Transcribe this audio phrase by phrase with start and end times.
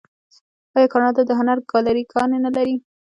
[0.75, 2.75] آیا کاناډا د هنر ګالري ګانې نلري؟